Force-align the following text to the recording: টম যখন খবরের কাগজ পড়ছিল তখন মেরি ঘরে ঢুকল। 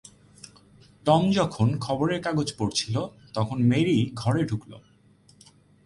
টম 1.05 1.23
যখন 1.31 1.67
খবরের 1.79 2.19
কাগজ 2.21 2.47
পড়ছিল 2.57 2.95
তখন 3.33 3.57
মেরি 3.63 3.97
ঘরে 4.15 4.41
ঢুকল। 4.43 4.71